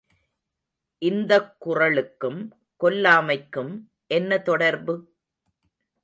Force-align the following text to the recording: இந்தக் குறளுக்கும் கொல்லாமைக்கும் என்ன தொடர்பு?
இந்தக் 1.01 1.57
குறளுக்கும் 1.65 2.39
கொல்லாமைக்கும் 2.79 3.71
என்ன 4.07 4.39
தொடர்பு? 4.39 4.95